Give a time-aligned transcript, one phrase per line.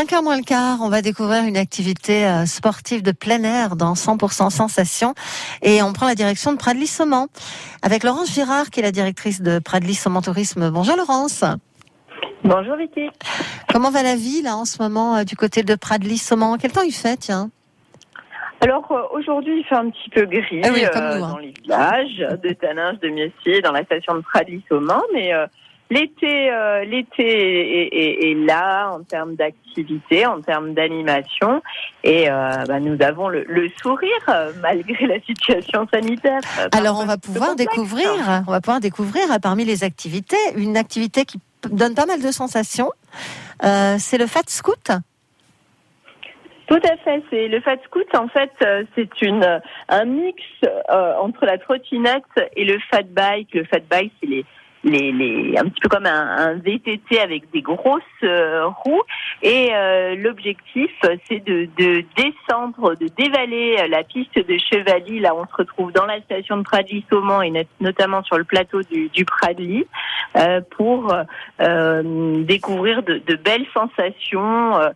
[0.00, 3.92] 5h moins le quart, on va découvrir une activité euh, sportive de plein air dans
[3.92, 5.12] 100% Sensation
[5.60, 7.26] et on prend la direction de Pradly-Saumon
[7.82, 10.70] avec Laurence Girard qui est la directrice de Pradly-Saumon Tourisme.
[10.70, 11.44] Bonjour Laurence.
[12.44, 13.10] Bonjour Vicky.
[13.70, 16.80] Comment va la vie là en ce moment euh, du côté de Pradly-Saumon Quel temps
[16.80, 17.50] il fait tiens?
[18.62, 21.30] Alors euh, aujourd'hui, il fait un petit peu gris Ah oui, comme euh, hein.
[21.32, 25.46] dans les villages de Taninges, de Messier, dans la station de Pradly-Saumon, mais euh,
[25.90, 31.62] l'été, euh, l'été est, est- est là en termes d'activité, en termes d'animation,
[32.04, 36.40] et euh, bah, nous avons le, le sourire euh, malgré la situation sanitaire.
[36.72, 38.08] Alors on va pouvoir découvrir,
[38.46, 41.38] on va pouvoir découvrir parmi les activités une activité qui
[41.70, 42.90] donne pas mal de sensations.
[43.64, 44.90] Euh, c'est le Fat Scout.
[46.66, 47.20] Tout à fait.
[47.30, 48.06] C'est le fat scoot.
[48.14, 48.52] En fait,
[48.94, 52.22] c'est une un mix euh, entre la trottinette
[52.54, 53.52] et le fat bike.
[53.54, 54.44] Le fat bike, c'est les
[54.84, 59.02] les, les un petit peu comme un, un VTT avec des grosses euh, roues.
[59.42, 60.90] Et euh, l'objectif
[61.28, 66.06] c'est de, de descendre de dévaler la piste de Chevally là on se retrouve dans
[66.06, 69.86] la station de Pradly-Saumon et notamment sur le plateau du, du Pradly
[70.36, 71.14] euh, pour
[71.60, 74.90] euh, découvrir de, belles sensations euh,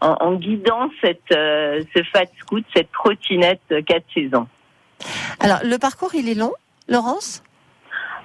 [0.00, 4.46] en, guidant cette, euh, ce fat scoot, cette trottinette 4 saisons.
[5.40, 6.52] Alors le parcours il est long,
[6.88, 7.42] Laurence?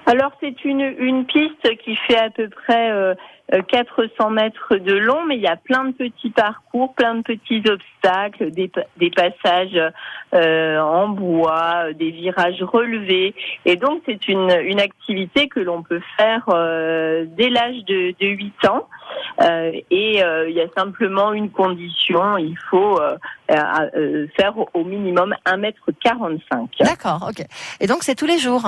[0.06, 3.14] Alors c'est une, une piste qui fait à peu près euh,
[3.54, 7.22] euh, 400 mètres de long, mais il y a plein de petits parcours, plein de
[7.22, 9.78] petits obstacles, des, des passages
[10.34, 13.34] euh, en bois, euh, des virages relevés.
[13.64, 18.26] Et donc c'est une, une activité que l'on peut faire euh, dès l'âge de, de
[18.26, 18.88] 8 ans.
[19.40, 23.16] Euh, et euh, il y a simplement une condition, il faut euh,
[23.52, 23.56] euh,
[23.96, 26.40] euh, faire au- au minimum 1m45.
[26.80, 27.44] D'accord, ok.
[27.80, 28.64] Et donc c'est tous les jours?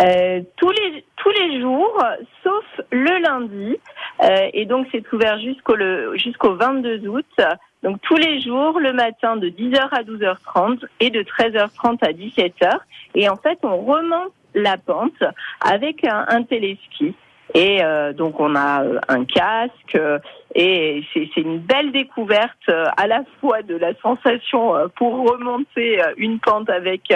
[0.00, 2.02] Euh, tous les tous les jours,
[2.42, 3.78] sauf le lundi,
[4.22, 5.76] Euh, et donc c'est ouvert jusqu'au
[6.14, 7.40] jusqu'au 22 août.
[7.82, 12.78] Donc tous les jours, le matin de 10h à 12h30 et de 13h30 à 17h.
[13.14, 15.22] Et en fait, on remonte la pente
[15.60, 17.14] avec un, un téléski.
[17.54, 20.18] Et euh, donc on a euh, un casque euh,
[20.54, 26.02] et c'est une belle découverte euh, à la fois de la sensation euh, pour remonter
[26.02, 27.12] euh, une pente avec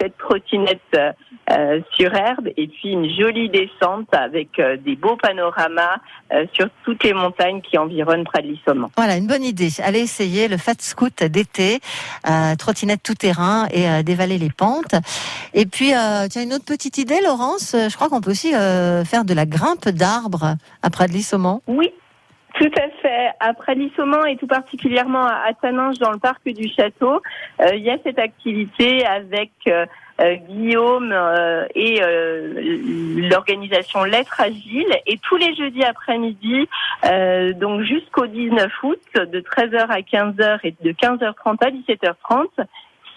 [0.00, 0.98] cette trottinette
[1.92, 5.98] sur herbe et puis une jolie descente avec des beaux panoramas
[6.52, 8.88] sur toutes les montagnes qui environnent Pradly-Saumon.
[8.96, 9.68] Voilà, une bonne idée.
[9.82, 11.80] Allez essayer le Fat Scout d'été,
[12.28, 14.94] euh, trottinette tout terrain et euh, dévaler les pentes.
[15.52, 17.74] Et puis, euh, tiens, une autre petite idée, Laurence.
[17.74, 21.60] Je crois qu'on peut aussi faire de la grimpe d'arbres à Pradly-Saumon.
[21.66, 21.92] Oui,
[22.60, 23.30] tout à fait.
[23.40, 27.22] À Pradly-Saumon et tout particulièrement à Taninges dans le parc du château,
[27.60, 29.86] euh, il y a cette activité avec euh,
[30.20, 31.14] euh, Guillaume
[31.74, 32.00] et
[33.30, 34.94] l'organisation Lettres Agile.
[35.06, 36.68] Et tous les jeudis après-midi,
[37.56, 42.66] donc jusqu'au 19 août, de 13h à 15h et de 15h30 à 17h30,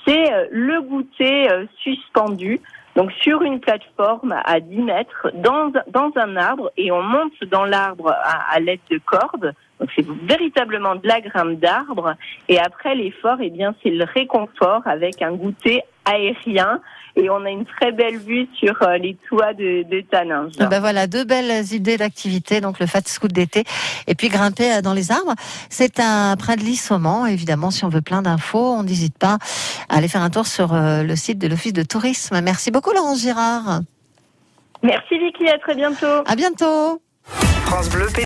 [0.08, 1.50] c'est le goûter
[1.82, 2.62] suspendu.
[2.96, 7.66] Donc sur une plateforme à 10 mètres dans, dans un arbre et on monte dans
[7.66, 9.54] l'arbre à, l'aide de cordes.
[9.80, 12.16] Donc c'est véritablement de la grimpe d'arbre
[12.48, 16.82] et après l'effort, eh bien c'est le réconfort avec un goûter aérien
[17.16, 20.58] et on a une très belle vue sur euh, les toits de, de Taninges.
[20.58, 23.64] Ben voilà, deux belles idées d'activité, donc le Fat Scout d'été
[24.08, 25.34] et puis grimper euh, dans les arbres.
[25.70, 29.38] C'est un Pradly-Saumon, évidemment, si on veut plein d'infos, on n'hésite pas
[29.90, 32.42] à aller faire un tour sur euh, le site de l'Office de tourisme.
[32.42, 33.82] Merci beaucoup, Laurence Girard.
[34.82, 36.24] Merci Vicky, à très bientôt.
[36.26, 37.02] À bientôt.
[37.66, 38.08] France Bleu